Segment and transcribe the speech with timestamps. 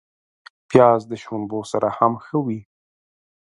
[0.69, 2.59] پیاز د شړومبو سره هم ښه وي